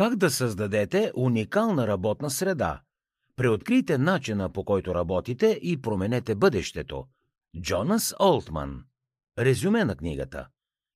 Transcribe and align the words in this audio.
Как 0.00 0.16
да 0.16 0.30
създадете 0.30 1.12
уникална 1.16 1.86
работна 1.86 2.30
среда? 2.30 2.80
Преоткрийте 3.36 3.98
начина 3.98 4.52
по 4.52 4.64
който 4.64 4.94
работите 4.94 5.58
и 5.62 5.80
променете 5.82 6.34
бъдещето. 6.34 7.04
Джонас 7.60 8.14
Олтман. 8.20 8.84
Резюме 9.38 9.84
на 9.84 9.96
книгата. 9.96 10.46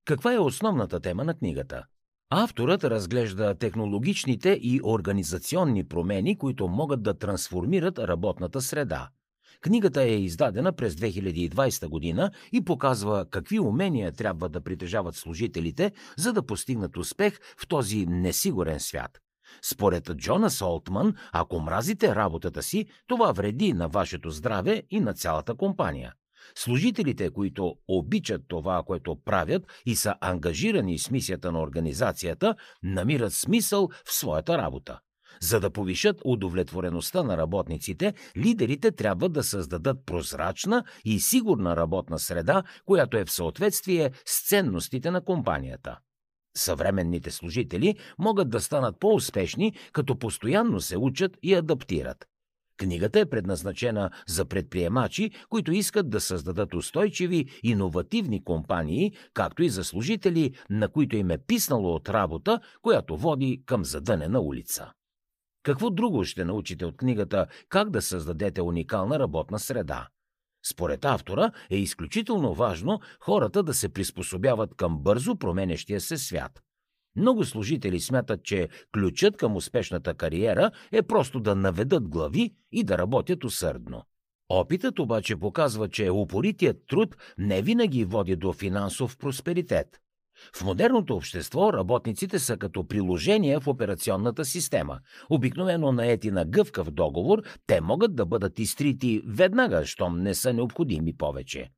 Каква 0.05 0.35
е 0.35 0.39
основната 0.39 1.01
тема 1.01 1.25
на 1.25 1.35
книгата? 1.35 1.85
Авторът 2.31 2.85
разглежда 2.85 3.55
технологичните 3.55 4.51
и 4.63 4.81
организационни 4.85 5.89
промени, 5.89 6.39
които 6.39 6.69
могат 6.69 7.03
да 7.03 7.19
трансформират 7.19 7.99
работната 7.99 8.61
среда. 8.61 9.09
Книгата 9.61 10.03
е 10.03 10.17
издадена 10.17 10.73
през 10.73 10.95
2020 10.95 11.89
година 11.89 12.31
и 12.53 12.65
показва 12.65 13.27
какви 13.31 13.61
умения 13.61 14.13
трябва 14.13 14.49
да 14.49 14.61
притежават 14.61 15.17
служителите, 15.17 15.93
за 16.19 16.33
да 16.33 16.47
постигнат 16.47 16.97
успех 16.97 17.39
в 17.59 17.67
този 17.69 18.07
несигурен 18.07 18.81
свят. 18.81 19.21
Според 19.63 20.11
Джона 20.17 20.51
Солтман, 20.51 21.15
ако 21.33 21.61
мразите 21.61 22.15
работата 22.15 22.63
си, 22.63 22.87
това 23.07 23.33
вреди 23.33 23.73
на 23.73 23.89
вашето 23.89 24.31
здраве 24.31 24.83
и 24.91 25.01
на 25.01 25.15
цялата 25.15 25.55
компания. 25.55 26.13
Служителите, 26.55 27.31
които 27.31 27.77
обичат 27.89 28.43
това, 28.49 28.83
което 28.87 29.17
правят 29.25 29.63
и 29.87 29.97
са 29.97 30.15
ангажирани 30.21 30.99
с 30.99 31.11
мисията 31.11 31.53
на 31.53 31.61
организацията, 31.61 32.55
намират 32.83 33.33
смисъл 33.33 33.89
в 34.05 34.13
своята 34.13 34.59
работа. 34.59 35.01
За 35.41 35.61
да 35.61 35.71
повишат 35.71 36.21
удовлетвореността 36.25 37.23
на 37.23 37.37
работниците, 37.37 38.15
лидерите 38.37 38.91
трябва 38.91 39.29
да 39.29 39.43
създадат 39.43 40.07
прозрачна 40.07 40.85
и 41.05 41.21
сигурна 41.21 41.77
работна 41.77 42.19
среда, 42.19 42.63
която 42.85 43.17
е 43.17 43.25
в 43.25 43.33
съответствие 43.33 44.11
с 44.27 44.49
ценностите 44.49 45.11
на 45.11 45.25
компанията. 45.25 45.99
Съвременните 46.57 47.31
служители 47.31 47.97
могат 48.19 48.51
да 48.51 48.61
станат 48.61 49.01
по-успешни, 49.01 49.73
като 49.93 50.19
постоянно 50.19 50.81
се 50.81 50.99
учат 50.99 51.37
и 51.43 51.55
адаптират. 51.55 52.27
Книгата 52.77 53.21
е 53.21 53.27
предназначена 53.27 54.11
за 54.27 54.45
предприемачи, 54.45 55.31
които 55.49 55.73
искат 55.73 56.11
да 56.11 56.21
създадат 56.21 56.75
устойчиви, 56.75 57.47
иновативни 57.63 58.45
компании, 58.45 59.13
както 59.35 59.63
и 59.63 59.69
за 59.69 59.85
служители, 59.85 60.55
на 60.71 60.89
които 60.89 61.17
им 61.17 61.31
е 61.31 61.39
писнало 61.39 61.95
от 61.95 62.09
работа, 62.09 62.61
която 62.83 63.17
води 63.17 63.63
към 63.67 63.85
задънена 63.85 64.41
улица. 64.41 64.93
Какво 65.65 65.91
друго 65.91 66.25
ще 66.25 66.45
научите 66.45 66.85
от 66.85 66.97
книгата 66.97 67.47
Как 67.69 67.91
да 67.91 68.03
създадете 68.03 68.63
уникална 68.63 69.19
работна 69.19 69.59
среда? 69.59 70.09
Според 70.67 71.05
автора 71.05 71.51
е 71.71 71.77
изключително 71.77 72.55
важно 72.55 73.01
хората 73.21 73.63
да 73.63 73.75
се 73.75 73.89
приспособяват 73.89 74.75
към 74.75 74.99
бързо 74.99 75.37
променещия 75.37 76.01
се 76.01 76.17
свят. 76.17 76.63
Много 77.17 77.45
служители 77.45 78.01
смятат, 78.01 78.45
че 78.45 78.69
ключът 78.93 79.37
към 79.37 79.57
успешната 79.57 80.15
кариера 80.15 80.71
е 80.93 81.03
просто 81.03 81.41
да 81.41 81.55
наведат 81.55 82.09
глави 82.09 82.55
и 82.73 82.85
да 82.85 82.99
работят 82.99 83.45
усърдно. 83.45 84.03
Опитът 84.49 84.99
обаче 84.99 85.37
показва, 85.37 85.89
че 85.89 86.11
упоритият 86.11 86.77
труд 86.87 87.17
не 87.39 87.63
винаги 87.63 88.05
води 88.05 88.37
до 88.37 88.53
финансов 88.53 89.17
просперитет. 89.17 90.01
В 90.57 90.65
модерното 90.65 91.17
общество 91.17 91.73
работниците 91.73 92.39
са 92.39 92.57
като 92.57 92.87
приложения 92.87 93.61
в 93.61 93.69
операционната 93.69 94.45
система. 94.45 94.99
Обикновено 95.31 95.93
наети 95.93 96.31
на 96.31 96.45
гъвкав 96.45 96.91
договор, 96.91 97.43
те 97.67 97.81
могат 97.81 98.17
да 98.17 98.27
бъдат 98.27 98.59
изтрити 98.59 99.23
веднага, 99.27 99.87
щом 99.87 100.23
не 100.23 100.35
са 100.35 100.53
необходими 100.53 101.17
повече. 101.17 101.71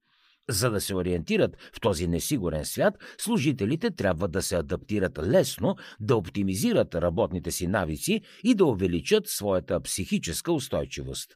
За 0.49 0.71
да 0.71 0.81
се 0.81 0.95
ориентират 0.95 1.57
в 1.77 1.81
този 1.81 2.09
несигурен 2.09 2.65
свят, 2.65 2.95
служителите 3.19 3.91
трябва 3.91 4.29
да 4.29 4.43
се 4.43 4.57
адаптират 4.57 5.19
лесно, 5.19 5.77
да 6.01 6.17
оптимизират 6.17 6.95
работните 6.95 7.51
си 7.51 7.67
навици 7.67 8.21
и 8.45 8.55
да 8.55 8.65
увеличат 8.65 9.29
своята 9.29 9.81
психическа 9.81 10.53
устойчивост. 10.53 11.35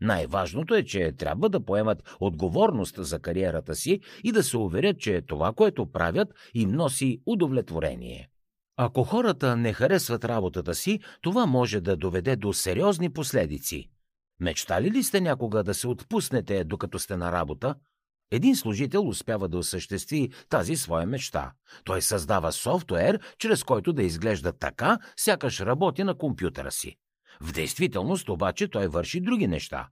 Най-важното 0.00 0.74
е, 0.74 0.82
че 0.82 1.12
трябва 1.12 1.48
да 1.48 1.64
поемат 1.64 2.16
отговорност 2.20 2.94
за 2.98 3.18
кариерата 3.18 3.74
си 3.74 4.00
и 4.24 4.32
да 4.32 4.42
се 4.42 4.56
уверят, 4.56 4.98
че 4.98 5.22
това, 5.22 5.52
което 5.52 5.86
правят, 5.86 6.28
им 6.54 6.70
носи 6.70 7.22
удовлетворение. 7.26 8.28
Ако 8.76 9.04
хората 9.04 9.56
не 9.56 9.72
харесват 9.72 10.24
работата 10.24 10.74
си, 10.74 11.00
това 11.22 11.46
може 11.46 11.80
да 11.80 11.96
доведе 11.96 12.36
до 12.36 12.52
сериозни 12.52 13.12
последици. 13.12 13.90
Мечтали 14.40 14.90
ли 14.90 15.02
сте 15.02 15.20
някога 15.20 15.64
да 15.64 15.74
се 15.74 15.88
отпуснете, 15.88 16.64
докато 16.64 16.98
сте 16.98 17.16
на 17.16 17.32
работа? 17.32 17.74
Един 18.30 18.56
служител 18.56 19.08
успява 19.08 19.48
да 19.48 19.58
осъществи 19.58 20.30
тази 20.48 20.76
своя 20.76 21.06
мечта. 21.06 21.52
Той 21.84 22.02
създава 22.02 22.52
софтуер, 22.52 23.20
чрез 23.38 23.64
който 23.64 23.92
да 23.92 24.02
изглежда 24.02 24.52
така, 24.52 24.98
сякаш 25.16 25.60
работи 25.60 26.04
на 26.04 26.18
компютъра 26.18 26.70
си. 26.70 26.96
В 27.40 27.52
действителност 27.52 28.28
обаче 28.28 28.68
той 28.68 28.88
върши 28.88 29.20
други 29.20 29.46
неща. 29.46 29.88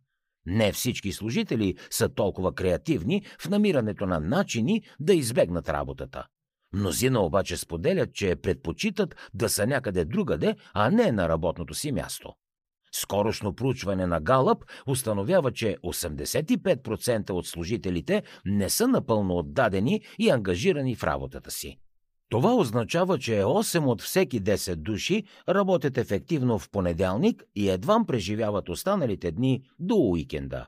Не 0.47 0.73
всички 0.73 1.13
служители 1.13 1.77
са 1.91 2.09
толкова 2.09 2.55
креативни 2.55 3.23
в 3.41 3.49
намирането 3.49 4.07
на 4.07 4.21
начини 4.21 4.83
да 5.01 5.15
избегнат 5.15 5.69
работата. 5.69 6.27
Мнозина 6.75 7.21
обаче 7.21 7.57
споделят, 7.57 8.15
че 8.15 8.37
предпочитат 8.37 9.31
да 9.35 9.49
са 9.49 9.67
някъде 9.67 10.05
другаде, 10.05 10.57
а 10.75 10.91
не 10.91 11.13
на 11.13 11.29
работното 11.29 11.75
си 11.75 11.93
място. 11.93 12.33
Скорошно 12.93 13.55
проучване 13.55 14.07
на 14.07 14.21
Галъп 14.21 14.65
установява, 14.87 15.53
че 15.53 15.77
85% 15.85 17.31
от 17.31 17.47
служителите 17.47 18.23
не 18.45 18.71
са 18.71 18.89
напълно 18.89 19.37
отдадени 19.37 20.01
и 20.19 20.31
ангажирани 20.31 20.97
в 20.97 21.05
работата 21.05 21.51
си. 21.51 21.79
Това 22.33 22.55
означава, 22.55 23.19
че 23.19 23.33
8 23.33 23.87
от 23.87 24.03
всеки 24.03 24.43
10 24.43 24.75
души 24.75 25.25
работят 25.49 25.99
ефективно 25.99 26.59
в 26.59 26.71
понеделник 26.71 27.45
и 27.55 27.71
едвам 27.71 28.07
преживяват 28.07 28.69
останалите 28.69 29.31
дни 29.31 29.63
до 29.79 29.97
уикенда. 29.97 30.67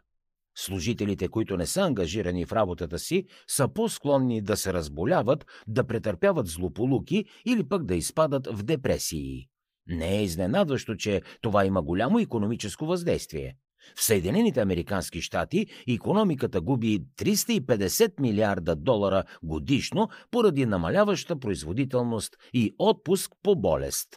Служителите, 0.56 1.28
които 1.28 1.56
не 1.56 1.66
са 1.66 1.80
ангажирани 1.80 2.44
в 2.44 2.52
работата 2.52 2.98
си, 2.98 3.24
са 3.48 3.68
по-склонни 3.68 4.42
да 4.42 4.56
се 4.56 4.72
разболяват, 4.72 5.46
да 5.66 5.84
претърпяват 5.84 6.46
злополуки 6.46 7.24
или 7.46 7.68
пък 7.68 7.84
да 7.84 7.94
изпадат 7.94 8.46
в 8.46 8.62
депресии. 8.62 9.48
Не 9.86 10.18
е 10.18 10.22
изненадващо, 10.22 10.96
че 10.96 11.22
това 11.40 11.64
има 11.64 11.82
голямо 11.82 12.18
економическо 12.18 12.86
въздействие. 12.86 13.56
В 13.96 14.04
Съединените 14.04 14.60
Американски 14.60 15.20
щати 15.20 15.66
економиката 15.88 16.60
губи 16.60 17.00
350 17.18 18.20
милиарда 18.20 18.76
долара 18.76 19.24
годишно 19.42 20.08
поради 20.30 20.66
намаляваща 20.66 21.40
производителност 21.40 22.36
и 22.52 22.74
отпуск 22.78 23.32
по 23.42 23.56
болест. 23.56 24.08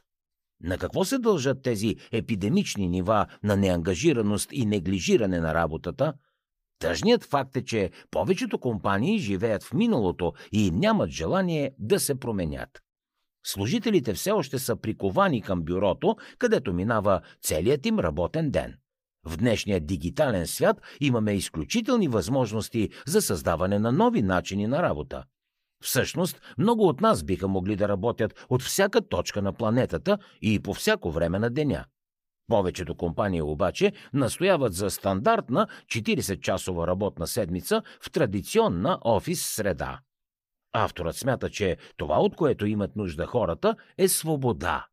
На 0.63 0.77
какво 0.77 1.05
се 1.05 1.17
дължат 1.17 1.63
тези 1.63 1.95
епидемични 2.11 2.87
нива 2.87 3.25
на 3.43 3.55
неангажираност 3.55 4.49
и 4.51 4.65
неглижиране 4.65 5.39
на 5.39 5.53
работата? 5.53 6.13
Тъжният 6.79 7.23
факт 7.23 7.57
е, 7.57 7.65
че 7.65 7.91
повечето 8.11 8.59
компании 8.59 9.19
живеят 9.19 9.63
в 9.63 9.73
миналото 9.73 10.33
и 10.51 10.71
нямат 10.71 11.09
желание 11.09 11.71
да 11.79 11.99
се 11.99 12.19
променят. 12.19 12.81
Служителите 13.45 14.13
все 14.13 14.31
още 14.31 14.59
са 14.59 14.75
приковани 14.75 15.41
към 15.41 15.61
бюрото, 15.61 16.15
където 16.37 16.73
минава 16.73 17.21
целият 17.41 17.85
им 17.85 17.99
работен 17.99 18.51
ден. 18.51 18.77
В 19.27 19.37
днешния 19.37 19.79
дигитален 19.79 20.47
свят 20.47 20.81
имаме 20.99 21.33
изключителни 21.33 22.07
възможности 22.07 22.89
за 23.07 23.21
създаване 23.21 23.79
на 23.79 23.91
нови 23.91 24.21
начини 24.21 24.67
на 24.67 24.83
работа. 24.83 25.23
Всъщност, 25.83 26.41
много 26.57 26.87
от 26.87 27.01
нас 27.01 27.23
биха 27.23 27.47
могли 27.47 27.75
да 27.75 27.87
работят 27.87 28.45
от 28.49 28.61
всяка 28.61 29.07
точка 29.07 29.41
на 29.41 29.53
планетата 29.53 30.17
и 30.41 30.59
по 30.59 30.73
всяко 30.73 31.11
време 31.11 31.39
на 31.39 31.49
деня. 31.49 31.85
Повечето 32.47 32.95
компании 32.95 33.41
обаче 33.41 33.93
настояват 34.13 34.73
за 34.73 34.89
стандартна 34.89 35.67
40-часова 35.85 36.87
работна 36.87 37.27
седмица 37.27 37.81
в 38.01 38.11
традиционна 38.11 38.99
офис 39.05 39.45
среда. 39.45 39.99
Авторът 40.73 41.15
смята, 41.15 41.49
че 41.49 41.77
това, 41.97 42.19
от 42.19 42.35
което 42.35 42.65
имат 42.65 42.95
нужда 42.95 43.25
хората, 43.25 43.75
е 43.97 44.07
свобода. 44.07 44.85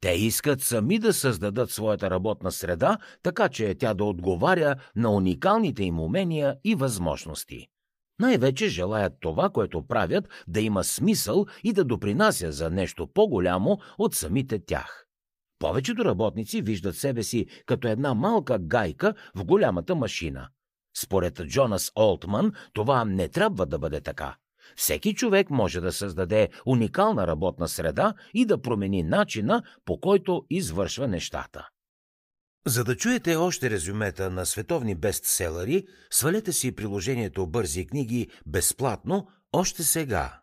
Те 0.00 0.10
искат 0.10 0.62
сами 0.62 0.98
да 0.98 1.12
създадат 1.12 1.70
своята 1.70 2.10
работна 2.10 2.52
среда, 2.52 2.98
така 3.22 3.48
че 3.48 3.74
тя 3.74 3.94
да 3.94 4.04
отговаря 4.04 4.76
на 4.96 5.10
уникалните 5.10 5.84
им 5.84 6.00
умения 6.00 6.56
и 6.64 6.74
възможности. 6.74 7.66
Най-вече 8.20 8.68
желаят 8.68 9.12
това, 9.20 9.50
което 9.50 9.86
правят, 9.86 10.28
да 10.48 10.60
има 10.60 10.84
смисъл 10.84 11.46
и 11.64 11.72
да 11.72 11.84
допринася 11.84 12.52
за 12.52 12.70
нещо 12.70 13.06
по-голямо 13.14 13.78
от 13.98 14.14
самите 14.14 14.58
тях. 14.66 15.06
Повечето 15.58 16.04
работници 16.04 16.62
виждат 16.62 16.96
себе 16.96 17.22
си 17.22 17.46
като 17.66 17.88
една 17.88 18.14
малка 18.14 18.58
гайка 18.58 19.14
в 19.34 19.44
голямата 19.44 19.94
машина. 19.94 20.48
Според 20.96 21.44
Джонас 21.44 21.92
Олтман, 21.96 22.52
това 22.72 23.04
не 23.04 23.28
трябва 23.28 23.66
да 23.66 23.78
бъде 23.78 24.00
така. 24.00 24.36
Всеки 24.76 25.14
човек 25.14 25.50
може 25.50 25.80
да 25.80 25.92
създаде 25.92 26.48
уникална 26.66 27.26
работна 27.26 27.68
среда 27.68 28.14
и 28.34 28.46
да 28.46 28.62
промени 28.62 29.02
начина, 29.02 29.62
по 29.84 30.00
който 30.00 30.44
извършва 30.50 31.08
нещата. 31.08 31.68
За 32.66 32.84
да 32.84 32.96
чуете 32.96 33.36
още 33.36 33.70
резюмета 33.70 34.30
на 34.30 34.46
световни 34.46 34.94
бестселери, 34.94 35.86
свалете 36.10 36.52
си 36.52 36.74
приложението 36.74 37.46
Бързи 37.46 37.86
книги 37.86 38.28
безплатно 38.46 39.26
още 39.52 39.82
сега. 39.82 40.40